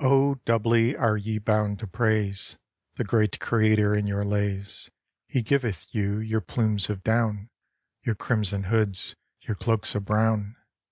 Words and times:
17 0.00 0.06
ITALY 0.06 0.12
"Oh, 0.18 0.34
doubly 0.44 0.96
are 0.96 1.16
ye 1.16 1.38
bound 1.38 1.78
to 1.78 1.86
praise 1.86 2.58
The 2.96 3.04
great 3.04 3.38
Creator 3.38 3.94
in 3.94 4.08
your 4.08 4.24
lays; 4.24 4.90
He 5.28 5.40
giveth 5.40 5.86
you 5.94 6.18
your 6.18 6.40
plumes 6.40 6.90
of 6.90 7.04
down, 7.04 7.48
Your 8.02 8.16
crimson 8.16 8.64
hoods, 8.64 9.14
your 9.42 9.54
cloaks 9.54 9.94
of 9.94 10.04
brown. 10.04 10.56